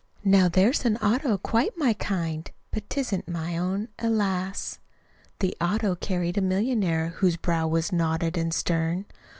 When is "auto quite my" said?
0.97-1.93